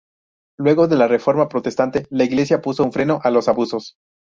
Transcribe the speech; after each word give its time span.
Luego 0.57 0.87
de 0.87 0.95
la 0.95 1.07
Reforma 1.07 1.47
Protestante, 1.47 2.07
la 2.09 2.23
Iglesia 2.23 2.59
puso 2.59 2.83
un 2.83 2.91
freno 2.91 3.19
a 3.21 3.29
los 3.29 3.47
abusos. 3.47 3.97